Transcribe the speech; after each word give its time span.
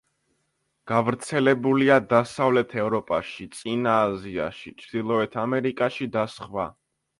გავრცელებულია 0.91 1.97
დასავლეთ 2.13 2.73
ევროპაში, 2.85 3.47
წინა 3.59 3.95
აზიაში, 4.09 4.75
ჩრდილოეთ 4.83 5.41
ამერიკაში 5.45 6.11
და 6.19 6.29
სხვა. 6.41 6.69